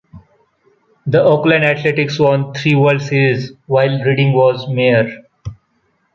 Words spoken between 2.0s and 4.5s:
won three World Series while Reading